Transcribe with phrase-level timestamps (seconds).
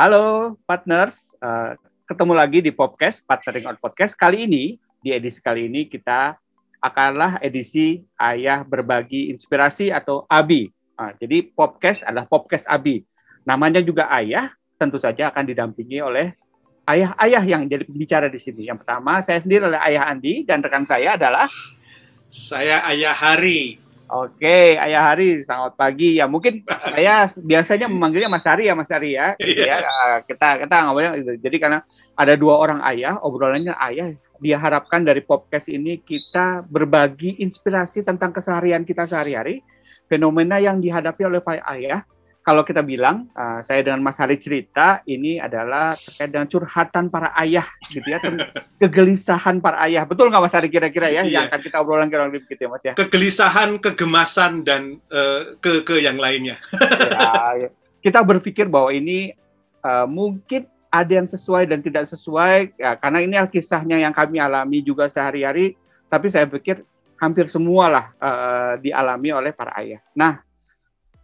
[0.00, 1.76] Halo partners, uh,
[2.08, 4.16] ketemu lagi di podcast Partnering on Podcast.
[4.16, 6.40] Kali ini di edisi kali ini kita
[6.80, 10.72] akanlah edisi Ayah Berbagi Inspirasi atau ABI.
[10.96, 13.04] Uh, jadi podcast adalah podcast ABI.
[13.44, 14.48] Namanya juga Ayah,
[14.80, 16.32] tentu saja akan didampingi oleh
[16.88, 18.72] ayah-ayah yang jadi pembicara di sini.
[18.72, 21.52] Yang pertama saya sendiri adalah Ayah Andi dan rekan saya adalah
[22.32, 23.89] saya Ayah Hari.
[24.10, 26.18] Oke, Ayah Hari, selamat pagi.
[26.18, 29.38] Ya mungkin saya biasanya memanggilnya Mas Hari ya, Mas Hari ya.
[29.38, 29.78] Gitu ya.
[30.26, 31.38] Kita kita ngomongnya itu.
[31.38, 31.78] Jadi karena
[32.18, 34.10] ada dua orang ayah, obrolannya ayah.
[34.42, 39.62] Dia harapkan dari podcast ini kita berbagi inspirasi tentang keseharian kita sehari-hari,
[40.10, 42.02] fenomena yang dihadapi oleh Pak Ayah,
[42.50, 47.30] kalau kita bilang, uh, saya dengan Mas Hari cerita, ini adalah terkait dengan curhatan para
[47.38, 48.18] ayah, gitu ya,
[48.82, 50.02] kegelisahan para ayah.
[50.02, 51.30] Betul nggak Mas Hari kira-kira ya, iya.
[51.30, 52.98] yang akan kita obrolan kira gitu ya Mas ya?
[52.98, 56.58] Kegelisahan, kegemasan, dan uh, ke ke yang lainnya.
[57.62, 57.70] ya,
[58.02, 59.30] kita berpikir bahwa ini
[59.86, 64.82] uh, mungkin ada yang sesuai dan tidak sesuai, ya, karena ini kisahnya yang kami alami
[64.82, 65.78] juga sehari-hari,
[66.10, 66.82] tapi saya pikir
[67.14, 70.02] hampir semualah uh, dialami oleh para ayah.
[70.18, 70.42] Nah,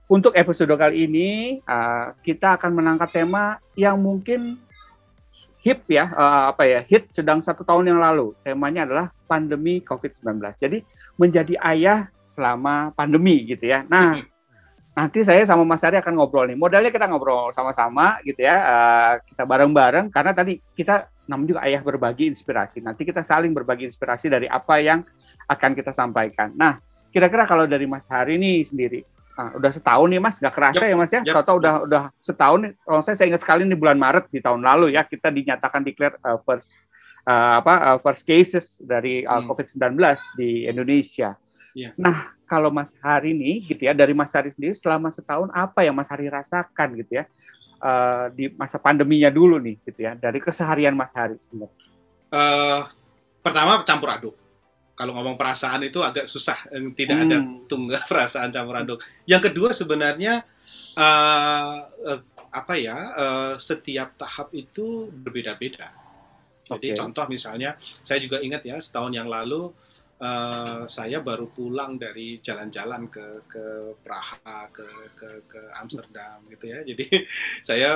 [0.06, 1.28] untuk episode kali ini
[1.66, 4.58] uh, kita akan mengangkat tema yang mungkin
[5.66, 8.30] hip ya, uh, apa ya, hit sedang satu tahun yang lalu.
[8.46, 10.38] Temanya adalah pandemi COVID-19.
[10.62, 10.78] Jadi
[11.18, 13.82] menjadi ayah selama pandemi gitu ya.
[13.90, 14.22] Nah,
[14.94, 16.58] nanti saya sama Mas Ari akan ngobrol nih.
[16.58, 21.82] Modalnya kita ngobrol sama-sama gitu ya, uh, kita bareng-bareng karena tadi kita namanya juga ayah
[21.82, 22.78] berbagi inspirasi.
[22.78, 25.02] Nanti kita saling berbagi inspirasi dari apa yang
[25.50, 26.54] akan kita sampaikan.
[26.54, 26.78] Nah,
[27.10, 29.02] kira-kira kalau dari Mas Hari nih sendiri,
[29.36, 30.90] Nah, udah setahun nih Mas, nggak kerasa yep.
[30.90, 31.20] ya Mas ya?
[31.20, 31.34] Yep.
[31.36, 32.72] Toto udah udah setahun.
[32.72, 36.16] Kalau saya saya ingat sekali di bulan Maret di tahun lalu ya kita dinyatakan declare
[36.24, 36.80] uh, first
[37.28, 39.52] uh, apa uh, first cases dari uh, hmm.
[39.52, 40.00] COVID-19
[40.40, 41.36] di Indonesia.
[41.76, 41.92] Yeah.
[42.00, 45.92] Nah, kalau Mas Hari ini gitu ya dari Mas Hari sendiri selama setahun apa yang
[45.92, 47.28] Mas Hari rasakan gitu ya
[47.84, 51.76] uh, di masa pandeminya dulu nih gitu ya dari keseharian Mas Hari sebenarnya.
[52.32, 52.88] Uh,
[53.44, 54.45] pertama campur aduk
[54.96, 56.56] kalau ngomong perasaan itu agak susah,
[56.96, 57.24] tidak hmm.
[57.28, 58.98] ada tunggal perasaan campur aduk.
[59.28, 60.40] Yang kedua sebenarnya
[60.96, 65.92] uh, uh, apa ya, uh, setiap tahap itu berbeda-beda.
[66.66, 66.98] Jadi okay.
[66.98, 69.70] contoh misalnya, saya juga ingat ya setahun yang lalu
[70.20, 73.64] uh, saya baru pulang dari jalan-jalan ke ke
[74.00, 77.06] Praha ke ke ke Amsterdam gitu ya jadi
[77.68, 77.90] saya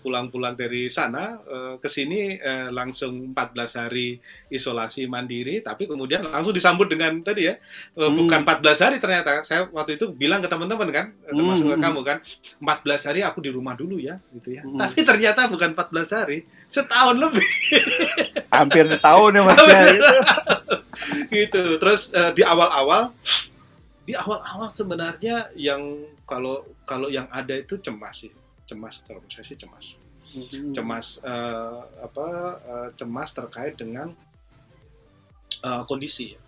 [0.00, 4.20] pulang-pulang uh, dari sana uh, ke sini uh, langsung 14 hari
[4.52, 7.54] isolasi mandiri tapi kemudian langsung disambut dengan tadi ya
[7.96, 8.16] uh, hmm.
[8.24, 11.74] bukan 14 hari ternyata saya waktu itu bilang ke teman-teman kan termasuk hmm.
[11.76, 12.18] ke kamu kan
[12.60, 14.78] 14 hari aku di rumah dulu ya gitu ya hmm.
[14.80, 17.48] tapi ternyata bukan 14 hari setahun lebih
[18.52, 19.82] hampir setahun ya mas ya,
[21.32, 21.80] gitu.
[21.80, 23.16] Terus uh, di awal-awal
[24.04, 28.32] di awal-awal sebenarnya yang kalau kalau yang ada itu cemas sih.
[28.68, 29.96] Cemas kalau saya sih cemas.
[30.32, 30.72] Hmm.
[30.72, 32.28] cemas uh, apa
[32.64, 34.12] uh, cemas terkait dengan
[35.60, 36.40] uh, kondisi ya.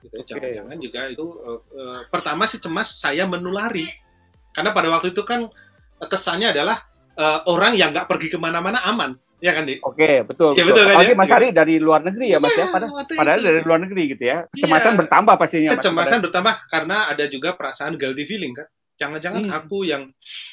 [0.00, 0.24] Gitu, okay.
[0.24, 3.84] jangan-jangan juga itu uh, uh, pertama sih cemas saya menulari.
[4.52, 5.48] Karena pada waktu itu kan
[6.00, 6.76] kesannya adalah
[7.16, 9.82] uh, orang yang nggak pergi ke mana-mana aman Ya kan, Dik?
[9.82, 10.54] Oke, betul.
[10.54, 11.18] Ya, betul, betul kan, Apalagi ya?
[11.18, 12.66] Mas Ari dari luar negeri ya, Mas ya.
[12.70, 14.46] Pada, padahal dari luar negeri gitu ya.
[14.54, 14.98] Kecemasan ya.
[15.02, 15.70] bertambah pastinya.
[15.74, 18.70] Kecemasan mas, bertambah karena ada juga perasaan guilty feeling kan.
[18.94, 19.58] Jangan-jangan hmm.
[19.58, 20.06] aku yang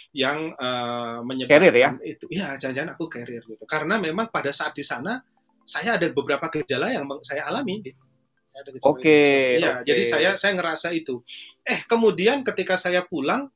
[0.10, 1.94] yang uh, menyebabkan ya?
[2.02, 2.26] itu.
[2.34, 3.62] Iya, jangan-jangan aku carrier gitu.
[3.70, 5.22] Karena memang pada saat di sana
[5.62, 7.86] saya ada beberapa gejala yang saya alami.
[7.86, 7.94] Dik.
[8.42, 8.90] Saya ada gejala.
[8.90, 9.06] Oke.
[9.06, 9.86] Okay, ya, okay.
[9.86, 11.22] jadi saya saya ngerasa itu.
[11.62, 13.54] Eh, kemudian ketika saya pulang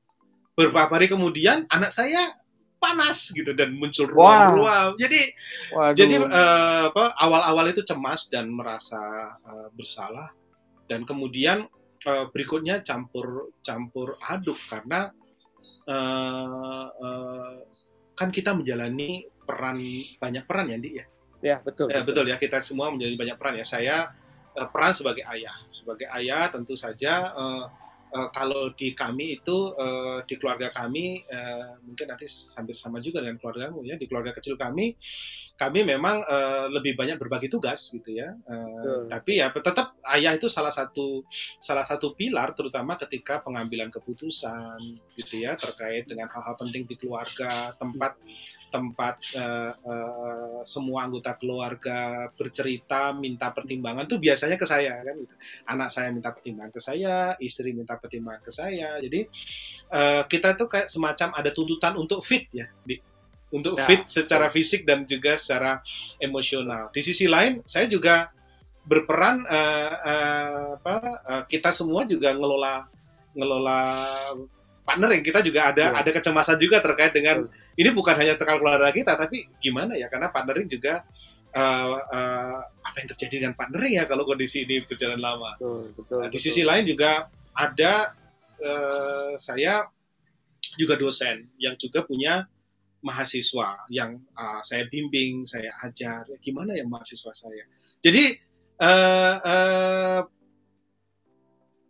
[0.54, 2.38] beberapa hari kemudian anak saya
[2.84, 5.00] panas gitu dan muncul ruam-ruam.
[5.00, 5.22] Jadi
[5.72, 5.96] Waduh.
[5.96, 9.00] jadi uh, apa awal-awal itu cemas dan merasa
[9.48, 10.36] uh, bersalah
[10.92, 11.64] dan kemudian
[12.04, 15.16] uh, berikutnya campur campur aduk karena
[15.88, 17.56] uh, uh,
[18.14, 19.80] kan kita menjalani peran
[20.20, 21.06] banyak peran ya, Di ya.
[21.44, 21.92] Ya, betul.
[21.92, 22.24] Ya, betul.
[22.24, 23.66] betul ya kita semua menjalani banyak peran ya.
[23.68, 23.96] Saya
[24.56, 25.56] uh, peran sebagai ayah.
[25.72, 27.66] Sebagai ayah tentu saja uh,
[28.14, 33.26] uh, kalau di kami itu uh, di keluarga kami uh, mungkin nanti hampir sama juga
[33.26, 34.94] dengan keluargamu ya di keluarga kecil kami
[35.54, 38.34] kami memang uh, lebih banyak berbagi tugas gitu ya.
[38.50, 41.22] Uh, tapi ya tetap ayah itu salah satu
[41.62, 44.82] salah satu pilar terutama ketika pengambilan keputusan
[45.14, 48.18] gitu ya terkait dengan hal-hal penting di keluarga tempat
[48.74, 55.36] tempat uh, uh, semua anggota keluarga bercerita minta pertimbangan tuh biasanya ke saya kan gitu.
[55.70, 59.30] anak saya minta pertimbangan ke saya istri minta pertimbangan ke saya jadi
[59.94, 62.98] uh, kita tuh kayak semacam ada tuntutan untuk fit ya di
[63.54, 63.86] untuk ya.
[63.86, 65.78] fit secara fisik dan juga secara
[66.18, 66.90] emosional.
[66.90, 68.34] Di sisi lain, saya juga
[68.90, 72.90] berperan uh, uh, apa uh, kita semua juga ngelola
[73.38, 73.80] ngelola
[74.84, 76.00] partner yang kita juga ada ya.
[76.04, 80.10] ada kecemasan juga terkait dengan ini bukan hanya tekan keluarga kita, tapi gimana ya?
[80.10, 81.02] Karena partnering juga
[81.54, 85.58] uh, uh, apa yang terjadi dengan partnering ya kalau kondisi ini berjalan lama.
[85.58, 86.46] Betul, betul, nah, di betul.
[86.46, 88.14] sisi lain juga ada
[88.62, 89.88] uh, saya
[90.74, 92.50] juga dosen yang juga punya
[93.04, 96.26] mahasiswa yang uh, saya bimbing, saya ajar.
[96.40, 97.68] Gimana ya mahasiswa saya?
[98.00, 98.40] Jadi
[98.80, 100.22] uh, uh,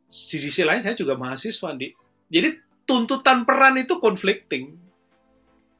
[0.09, 1.89] di sisi lain saya juga mahasiswa, di.
[2.33, 2.49] Jadi
[2.83, 4.82] tuntutan peran itu conflicting.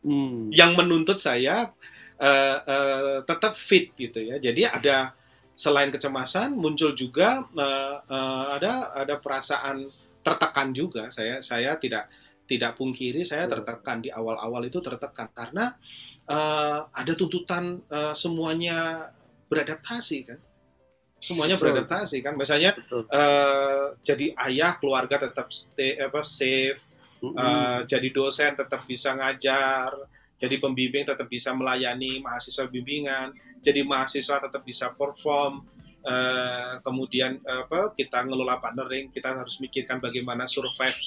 [0.04, 0.52] Hmm.
[0.52, 1.72] Yang menuntut saya
[2.20, 4.36] uh, uh, tetap fit gitu ya.
[4.38, 5.16] Jadi ada
[5.54, 9.88] selain kecemasan muncul juga uh, uh, ada ada perasaan
[10.20, 11.08] tertekan juga.
[11.08, 12.12] Saya saya tidak
[12.44, 15.74] tidak pungkiri saya tertekan di awal-awal itu tertekan karena
[16.28, 19.10] uh, ada tuntutan uh, semuanya
[19.48, 20.40] beradaptasi kan
[21.24, 26.84] semuanya beradaptasi kan misalnya uh, jadi ayah keluarga tetap stay apa safe
[27.32, 29.96] uh, jadi dosen tetap bisa ngajar
[30.44, 33.32] jadi pembimbing tetap bisa melayani mahasiswa bimbingan
[33.64, 35.64] jadi mahasiswa tetap bisa perform.
[36.04, 41.00] Uh, kemudian uh, apa kita ngelola partnering kita harus mikirkan bagaimana survive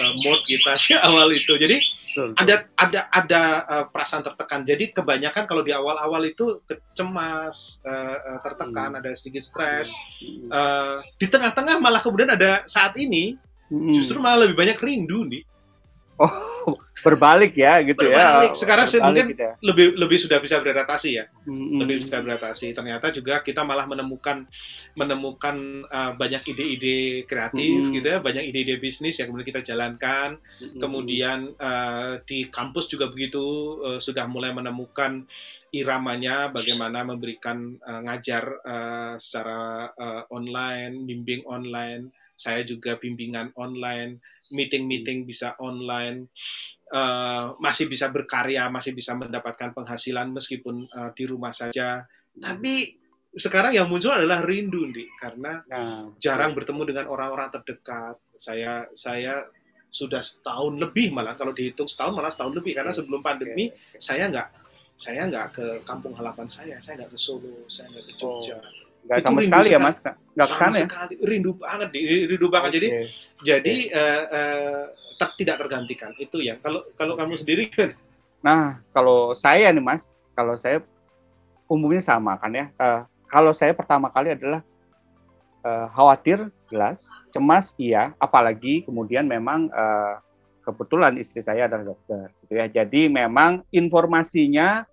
[0.00, 1.52] uh, mode kita di awal itu.
[1.52, 4.64] Jadi betul, ada ada ada uh, perasaan tertekan.
[4.64, 9.00] Jadi kebanyakan kalau di awal-awal itu kecemas uh, tertekan hmm.
[9.04, 9.92] ada sedikit stres.
[10.16, 10.48] Hmm.
[10.48, 13.36] uh, di tengah-tengah malah kemudian ada saat ini
[13.68, 13.92] hmm.
[13.92, 15.44] justru malah lebih banyak rindu nih
[16.18, 18.18] Oh, berbalik ya gitu berbalik.
[18.18, 18.26] ya.
[18.26, 18.52] Berbalik.
[18.58, 19.54] Sekarang sih mungkin gitu ya.
[19.62, 21.24] lebih lebih sudah bisa beradaptasi ya.
[21.46, 21.78] Hmm.
[21.82, 22.74] Lebih bisa beradaptasi.
[22.74, 24.46] Ternyata juga kita malah menemukan
[24.98, 25.56] menemukan
[25.88, 27.94] uh, banyak ide-ide kreatif hmm.
[27.94, 30.38] gitu ya, banyak ide-ide bisnis yang kemudian kita jalankan.
[30.38, 30.78] Hmm.
[30.80, 33.42] Kemudian uh, di kampus juga begitu
[33.82, 35.26] uh, sudah mulai menemukan
[35.68, 44.22] iramanya bagaimana memberikan uh, ngajar uh, secara uh, online, bimbing online saya juga bimbingan online,
[44.54, 46.30] meeting-meeting bisa online,
[46.92, 52.04] uh, masih bisa berkarya, masih bisa mendapatkan penghasilan meskipun uh, di rumah saja.
[52.34, 52.96] Tapi
[53.34, 58.16] sekarang yang muncul adalah rindu, nih, karena nah, jarang bertemu dengan orang-orang terdekat.
[58.38, 59.42] Saya saya
[59.88, 63.96] sudah setahun lebih malah kalau dihitung setahun malah setahun lebih karena sebelum pandemi okay, okay.
[63.96, 64.48] saya nggak
[65.00, 68.60] saya nggak ke kampung halaman saya, saya nggak ke Solo, saya nggak ke Jogja.
[68.60, 69.96] Oh Gak sama sekali ya mas
[70.36, 70.84] nggak sama ya?
[70.84, 71.88] sekali rindu banget
[72.28, 72.76] rindu banget okay.
[72.76, 72.88] jadi
[73.40, 74.84] jadi uh, uh,
[75.18, 76.14] tidak tergantikan.
[76.16, 76.56] Itu ya.
[76.62, 77.92] Kalau kalau kamu sendiri kan
[78.38, 80.78] nah kalau saya nih mas kalau saya
[81.66, 82.66] umumnya sama kan ya.
[82.78, 84.64] Uh, kalau saya pertama kali adalah
[85.66, 87.04] uh, khawatir jelas.
[87.34, 88.14] Cemas iya.
[88.16, 90.22] Apalagi kemudian memang uh,
[90.64, 92.66] kebetulan istri saya adalah dokter gitu ya.
[92.68, 94.84] Jadi memang informasinya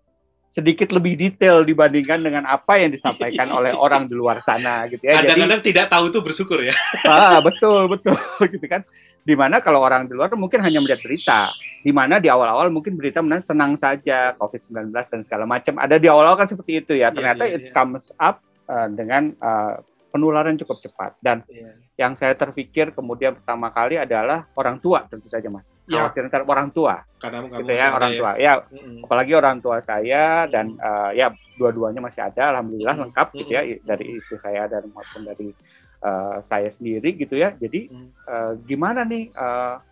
[0.56, 5.20] sedikit lebih detail dibandingkan dengan apa yang disampaikan oleh orang di luar sana gitu ya.
[5.20, 6.72] Kadang-kadang tidak tahu itu bersyukur ya.
[7.12, 8.16] Ah, betul, betul
[8.56, 8.88] gitu kan.
[9.28, 11.52] Di mana kalau orang di luar mungkin hanya melihat berita.
[11.84, 15.76] Di mana di awal-awal mungkin berita menang tenang saja COVID-19 dan segala macam.
[15.76, 17.12] Ada di awal-awal kan seperti itu ya.
[17.12, 18.40] Iya, Ternyata yeah, yeah, it comes up
[18.72, 19.84] uh, dengan uh,
[20.16, 21.76] penularan cukup cepat dan yeah.
[22.00, 26.08] yang saya terpikir kemudian pertama kali adalah orang tua tentu saja mas ya.
[26.08, 28.20] ntar orang tua karena gitu ya orang ya.
[28.24, 29.04] tua ya mm-hmm.
[29.04, 33.12] apalagi orang tua saya dan uh, ya dua-duanya masih ada alhamdulillah mm-hmm.
[33.12, 35.52] lengkap gitu ya dari istri saya dan maupun dari
[36.00, 37.92] uh, saya sendiri gitu ya jadi
[38.32, 39.84] uh, gimana nih uh,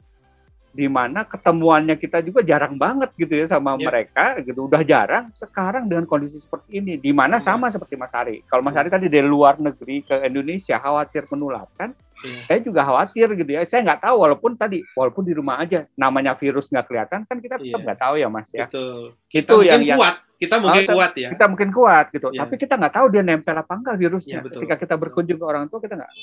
[0.74, 3.86] di mana ketemuannya kita juga jarang banget gitu ya sama yeah.
[3.86, 7.46] mereka gitu udah jarang sekarang dengan kondisi seperti ini di mana yeah.
[7.46, 11.94] sama seperti Mas Ari kalau Mas Ari tadi dari luar negeri ke Indonesia khawatir menularkan
[12.26, 12.44] yeah.
[12.50, 16.34] saya juga khawatir gitu ya saya nggak tahu walaupun tadi walaupun di rumah aja namanya
[16.34, 17.86] virus nggak kelihatan kan kita tetap iya.
[17.86, 18.06] nggak yeah.
[18.10, 19.14] tahu ya Mas ya Betul.
[19.30, 22.42] kita itu mungkin yang kuat kita mungkin oh, kuat ya kita mungkin kuat gitu yeah.
[22.42, 24.66] tapi kita nggak tahu dia nempel apa enggak virusnya yeah, betul.
[24.66, 26.14] ketika kita berkunjung ke orang tua kita nggak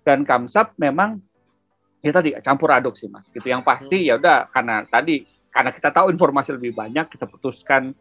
[0.00, 1.20] dan Kamsap memang
[2.00, 3.28] ya tadi campur aduk sih mas.
[3.28, 4.06] Gitu yang pasti hmm.
[4.08, 7.92] ya udah karena tadi karena kita tahu informasi lebih banyak kita putuskan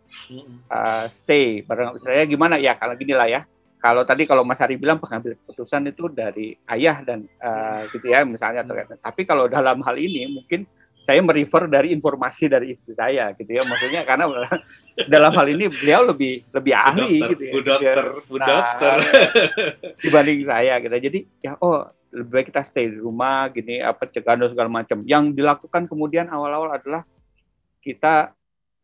[0.70, 1.98] uh, stay bareng.
[2.00, 2.56] Saya gimana?
[2.62, 3.42] Ya kalau gini lah ya.
[3.80, 8.28] Kalau tadi kalau Mas Hari bilang pengambil keputusan itu dari ayah dan uh, gitu ya
[8.28, 9.00] misalnya hmm.
[9.00, 10.68] tapi kalau dalam hal ini mungkin
[11.00, 13.64] saya merefer dari informasi dari istri saya gitu ya.
[13.64, 14.28] Maksudnya karena
[15.14, 17.54] dalam hal ini beliau lebih lebih ahli dokter, gitu ya.
[17.56, 18.98] Bu dokter bu nah, dokter
[20.04, 20.96] dibanding saya gitu.
[21.00, 25.06] Jadi ya oh lebih baik kita stay di rumah gini apa cegah segala macam.
[25.06, 27.06] Yang dilakukan kemudian awal-awal adalah
[27.80, 28.34] kita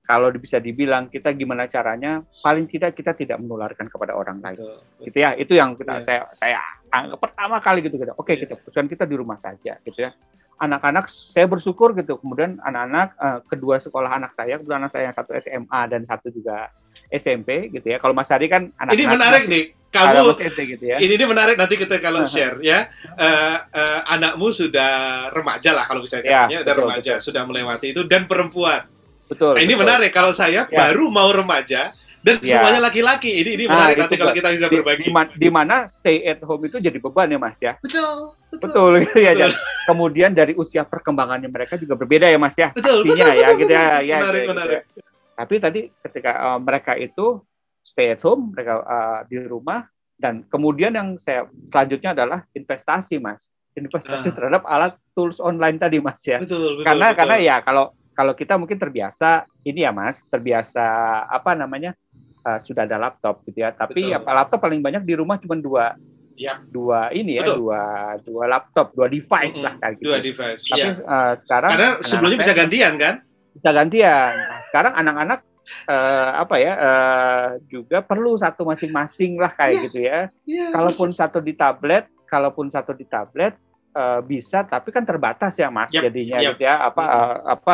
[0.05, 4.61] kalau bisa dibilang kita gimana caranya paling tidak kita tidak menularkan kepada orang lain.
[4.61, 4.77] Betul,
[5.09, 5.29] Gitu ya.
[5.33, 6.05] Itu yang kita yeah.
[6.05, 6.59] saya saya
[6.93, 8.13] anggap pertama kali gitu gitu.
[8.13, 8.45] Oke, yeah.
[8.45, 10.13] kita putuskan kita di rumah saja gitu ya.
[10.55, 12.15] Anak-anak saya bersyukur gitu.
[12.19, 16.31] Kemudian anak-anak uh, kedua sekolah anak saya, kebetulan anak saya yang satu SMA dan satu
[16.31, 16.71] juga
[17.11, 17.97] SMP gitu ya.
[17.99, 20.23] Kalau Mas Ari kan anak, -anak Ini menarik nih kamu
[20.75, 20.97] gitu ya.
[20.99, 24.91] ini, ini menarik nanti kita kalau share ya uh, uh, anakmu sudah
[25.31, 27.25] remaja lah kalau bisa katanya ya, udah remaja betul.
[27.31, 28.83] sudah melewati itu dan perempuan
[29.31, 29.55] betul.
[29.55, 29.81] Nah, ini betul.
[29.87, 30.77] menarik kalau saya Ya.
[30.91, 32.57] baru mau remaja dan Ya.
[32.57, 33.29] semuanya laki-laki.
[33.37, 35.05] Ini ini Nah, menarik nanti kalau kita bisa berbagi.
[35.05, 37.77] di, di mana stay at home itu jadi beban ya Mas ya.
[37.77, 38.17] Betul,
[38.49, 38.61] betul.
[38.65, 39.31] Betul gitu ya.
[39.31, 39.41] Betul.
[39.45, 39.51] Dan
[39.85, 42.73] kemudian dari usia perkembangannya mereka juga berbeda ya Mas ya.
[42.73, 43.77] Betul, betul, Pastinya ya betul, gitu ya.
[43.85, 44.01] betul.
[44.01, 44.73] ya Menarik, gitu menarik.
[44.73, 44.81] ya.
[45.35, 47.25] Tapi tadi ketika eh, mereka itu
[47.85, 53.45] stay at home, mereka eh, di rumah dan kemudian yang saya selanjutnya adalah investasi Mas.
[53.71, 54.33] Investasi Ah.
[54.33, 56.41] terhadap alat tools online tadi Mas ya.
[56.41, 56.85] Betul, betul.
[56.87, 57.19] karena betul.
[57.21, 60.79] karena ya kalau kalau kita mungkin terbiasa ini ya mas terbiasa
[61.27, 61.91] apa namanya
[62.45, 64.17] uh, sudah ada laptop gitu ya tapi Betul.
[64.17, 65.85] apa laptop paling banyak di rumah cuma dua
[66.35, 66.67] Yap.
[66.67, 67.57] dua ini ya Betul.
[67.63, 67.81] dua
[68.21, 69.65] dua laptop dua device Mm-mm.
[69.65, 70.61] lah kayak gitu dua device.
[70.63, 70.91] tapi Iya.
[71.01, 73.15] uh, sekarang Karena sebelumnya bisa gantian kan?
[73.51, 75.39] bisa gantian Nah, sekarang anak-anak
[75.87, 79.83] uh, apa ya uh, juga perlu satu masing-masing lah kayak Iya.
[79.87, 80.67] gitu ya Iya.
[80.71, 81.19] kalaupun persis.
[81.19, 83.55] satu di tablet, kalaupun satu di tablet
[83.95, 86.59] eh, bisa, tapi kan terbatas ya mas, Yap, jadinya yap.
[86.59, 87.73] gitu ya, apa eh, apa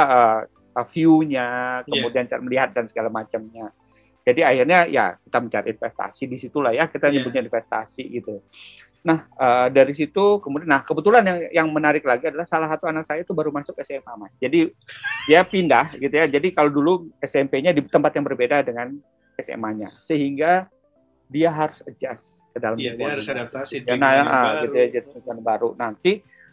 [0.78, 1.48] eh, view-nya,
[1.82, 1.90] Iya.
[1.90, 3.74] kemudian cara melihat dan segala macamnya.
[4.22, 7.22] Jadi akhirnya ya kita mencari investasi di situlah ya, kita Iya.
[7.22, 8.42] nyebutnya investasi gitu.
[9.02, 13.10] Nah eh, dari situ kemudian, nah kebetulan yang yang menarik lagi adalah salah satu anak
[13.10, 14.30] saya itu baru masuk SMA mas.
[14.38, 14.70] Jadi
[15.30, 16.30] dia pindah gitu ya.
[16.30, 18.94] Jadi kalau dulu SMP-nya di tempat yang berbeda dengan
[19.42, 20.70] SMA-nya, sehingga
[21.32, 24.62] dia harus adjust ke dalam Iya, dia harus adaptasi Ya, nah, yang ah, baru.
[24.68, 25.70] gitu ya, baru.
[25.80, 26.12] Nanti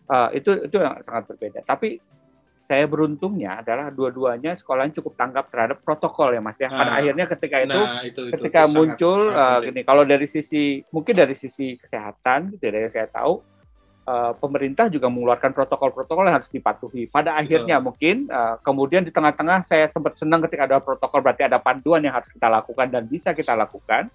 [0.09, 1.61] eh, itu itu yang sangat berbeda.
[1.69, 2.01] Tapi
[2.69, 6.69] saya beruntungnya adalah dua-duanya sekolahnya cukup tanggap terhadap protokol ya mas ya.
[6.69, 7.01] Pada Ah.
[7.01, 9.65] akhirnya ketika itu Nah, itu, itu, ketika itu muncul sangat penting.
[9.73, 13.41] gini kalau dari sisi mungkin dari sisi kesehatan gitu ya, dari yang saya tahu
[14.05, 17.09] eh, pemerintah juga mengeluarkan protokol-protokol yang harus dipatuhi.
[17.09, 21.57] Pada akhirnya mungkin eh, kemudian di tengah-tengah saya sempat senang ketika ada protokol berarti ada
[21.57, 24.13] panduan yang harus kita lakukan dan bisa kita lakukan.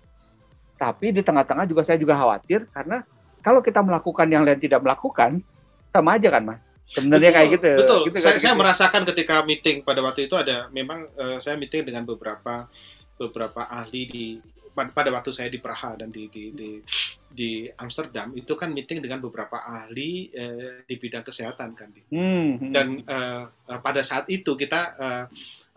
[0.73, 3.05] Tapi di tengah-tengah juga saya juga khawatir karena
[3.41, 5.41] kalau kita melakukan yang lain tidak melakukan
[5.93, 6.72] sama aja kan mas.
[6.93, 7.69] Sebenarnya Betul, kayak gitu.
[7.81, 8.01] Betul.
[8.13, 8.61] Gitu saya, saya gitu.
[8.61, 12.69] merasakan ketika meeting pada waktu itu ada memang eh, saya meeting dengan beberapa
[13.17, 14.25] beberapa ahli di
[14.73, 16.69] pada, waktu saya di Praha dan di di di,
[17.29, 22.73] di Amsterdam itu kan meeting dengan beberapa ahli eh, di bidang kesehatan kan Hmm, hmm.
[22.73, 23.43] dan eh,
[23.81, 25.25] pada saat itu kita eh,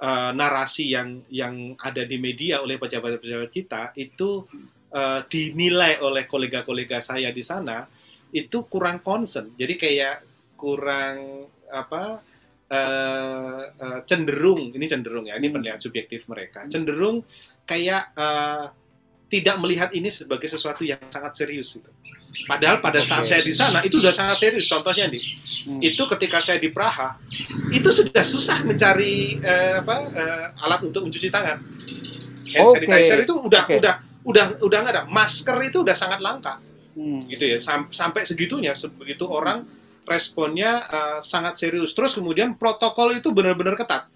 [0.00, 4.48] eh, narasi yang yang ada di media oleh pejabat-pejabat kita itu
[4.92, 7.84] eh, dinilai oleh kolega-kolega saya di sana
[8.32, 10.14] itu kurang concern jadi kayak
[10.56, 12.20] kurang apa
[12.66, 15.60] eh, eh, cenderung ini cenderung ya ini Hmm.
[15.60, 17.22] penilaian subjektif mereka cenderung
[17.62, 18.64] kayak eh,
[19.26, 21.90] tidak melihat ini sebagai sesuatu yang sangat serius itu
[22.46, 25.22] padahal pada saat saya di sana itu sudah sangat serius contohnya nih
[25.66, 25.80] Hmm.
[25.80, 27.18] itu ketika saya di Praha
[27.70, 31.58] itu sudah susah mencari eh, apa eh, alat untuk mencuci tangan
[32.46, 32.78] hand Oke.
[32.78, 33.78] sanitizer itu udah Oke.
[33.78, 36.58] udah udah udah nggak ada masker itu udah sangat langka
[36.96, 37.28] Hmm.
[37.28, 39.68] gitu ya Sam- sampai segitunya sebegitu orang
[40.06, 44.06] responnya eh, sangat serius terus kemudian protokol itu benar-benar ketat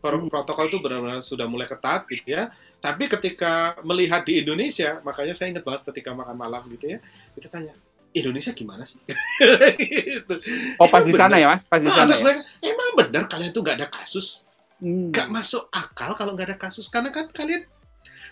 [0.00, 0.32] Hmm.
[0.32, 2.48] protokol itu benar-benar sudah mulai ketat gitu ya
[2.80, 7.04] tapi ketika melihat di Indonesia makanya saya ingat banget ketika makan malam gitu ya
[7.36, 7.76] kita tanya
[8.10, 8.96] Indonesia gimana sih
[9.76, 10.34] gitu.
[10.80, 12.08] Oh pas di sana ya mas, pas di Nah, sana.
[12.08, 12.24] terus ya?
[12.26, 14.48] mereka, emang benar kalian tuh nggak ada kasus?
[14.80, 15.12] Hmm.
[15.12, 17.68] Nggak masuk akal kalau nggak ada kasus karena kan kalian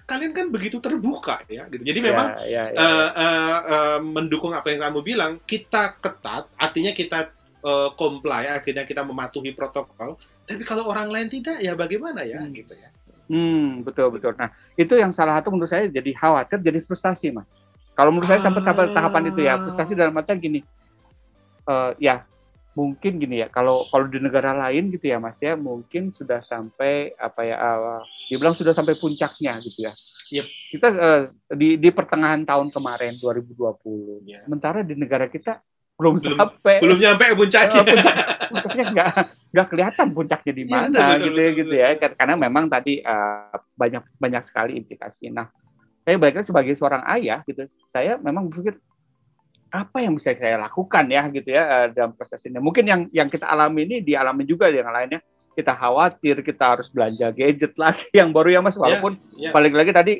[0.08, 1.68] kalian kan begitu terbuka ya.
[1.68, 1.84] gitu.
[1.84, 2.80] Jadi memang ya, ya, ya.
[2.80, 8.88] eh, eh, eh, mendukung apa yang kamu bilang, kita ketat, artinya kita eh, comply, akhirnya
[8.88, 10.16] kita mematuhi protokol.
[10.48, 12.56] Tapi kalau orang lain tidak, ya bagaimana ya, Hmm.
[12.56, 12.88] gitu ya.
[13.28, 14.32] Hmm, betul betul.
[14.40, 17.52] Nah, itu yang salah satu menurut saya jadi khawatir, jadi frustasi, Mas.
[17.92, 20.64] Kalau menurut saya sampai sampai tahapan itu ya, frustasi dalam artian gini.
[21.68, 22.24] eh, ya,
[22.78, 27.10] mungkin gini ya, kalau kalau di negara lain gitu ya, Mas ya, mungkin sudah sampai
[27.18, 29.92] apa ya, eh, dibilang sudah sampai puncaknya gitu ya.
[30.30, 30.46] Yep.
[30.78, 31.22] Kita eh,
[31.58, 34.22] di di pertengahan tahun kemarin 2020.
[34.30, 34.46] Ya.
[34.46, 35.58] Sementara di negara kita
[35.98, 37.82] belum, Belum- sampai Belum nyampe puncaknya.
[37.82, 38.14] Puncak,
[38.54, 39.10] puncaknya nggak
[39.50, 41.82] nggak kelihatan puncaknya di Iya, mana betul, betul, gitu betul, gitu betul.
[41.82, 45.34] ya Kar- karena memang tadi eh, banyak banyak sekali implikasi.
[45.34, 45.50] Nah,
[46.06, 48.78] saya lagi sebagai seorang ayah gitu, saya memang berpikir
[49.68, 52.56] apa yang bisa saya lakukan ya gitu ya eh, dalam proses ini.
[52.58, 55.20] Mungkin yang yang kita alami ini dialami juga yang lainnya.
[55.58, 59.50] Kita khawatir kita harus belanja gadget lagi yang baru ya Mas walaupun ya.
[59.50, 60.14] balik lagi tadi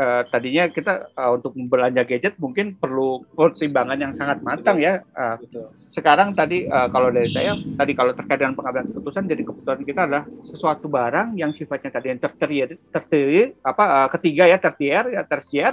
[0.00, 5.04] eh, tadinya kita eh, untuk belanja gadget mungkin perlu pertimbangan yang sangat matang ya
[5.36, 5.72] Betul.
[5.92, 10.00] sekarang tadi eh, kalau dari saya tadi kalau terkait dengan pengambilan keputusan jadi keputusan kita
[10.08, 15.22] adalah sesuatu barang yang sifatnya tadi yang tertier tertier apa eh, ketiga ya tertier ya
[15.28, 15.72] tersier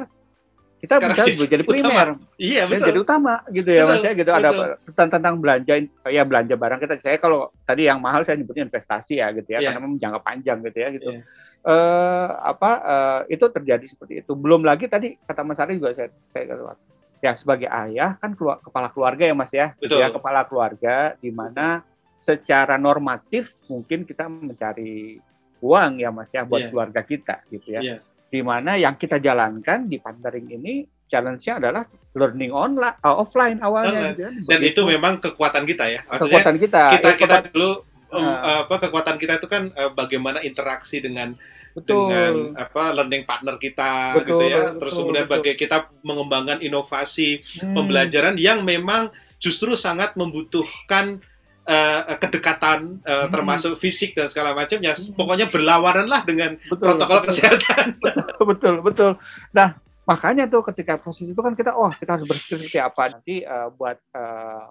[0.78, 2.08] kita Sekarang bisa jadi jadi primer
[2.38, 2.86] Iya, betul.
[2.94, 4.68] jadi utama gitu ya Betul, mas ya gitu ada betul.
[4.94, 5.74] tentang tentang belanja
[6.06, 9.60] ya belanja barang kita saya kalau tadi yang mahal saya nyebutnya investasi ya gitu ya
[9.60, 9.68] Iya.
[9.74, 11.22] karena memang jangka panjang gitu ya gitu Iya.
[11.66, 16.10] eh apa eh, itu terjadi seperti itu belum lagi tadi kata Mas Ari juga saya
[16.30, 16.78] saya kata,
[17.18, 20.06] ya sebagai ayah kan keluar, kepala keluarga ya Mas ya gitu Betul.
[20.06, 21.82] ya kepala keluarga di mana
[22.18, 25.18] secara normatif mungkin kita mencari
[25.58, 26.70] uang ya Mas ya buat Iya.
[26.70, 27.82] keluarga kita gitu ya.
[27.82, 27.98] Iya.
[28.28, 30.74] Di mana yang kita jalankan di partnering ini
[31.08, 34.14] challenge-nya adalah learning online uh, offline awalnya Online.
[34.14, 34.22] gitu.
[34.44, 36.02] Dan Begitu itu memang kekuatan kita ya.
[36.04, 36.82] Maksudnya kekuatan kita.
[36.92, 37.72] kita Ya, kita kekuatan- dulu
[38.08, 38.64] um, Ah.
[38.64, 41.36] apa kekuatan kita itu kan eh, bagaimana interaksi dengan
[41.74, 42.08] betul.
[42.08, 44.58] dengan apa learning partner kita Betul, gitu ya.
[44.66, 45.36] betul, Terus kemudian betul.
[45.38, 47.30] bagaimana kita mengembangkan inovasi
[47.62, 47.74] Hmm.
[47.74, 49.08] pembelajaran yang memang
[49.38, 51.22] justru sangat membutuhkan
[51.68, 53.30] eh, kedekatan eh, Hmm.
[53.30, 55.14] termasuk fisik dan segala macam ya Hmm.
[55.14, 57.28] pokoknya berlawanan lah dengan Betul, protokol betul.
[57.30, 57.86] kesehatan.
[58.50, 59.12] betul betul
[59.52, 63.36] nah makanya tuh ketika proses itu kan kita oh kita harus berpikir seperti apa nanti
[63.44, 64.66] eh, buat eh,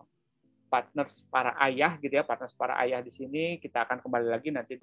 [0.66, 4.74] partners para ayah gitu ya partners para ayah di sini kita akan kembali lagi nanti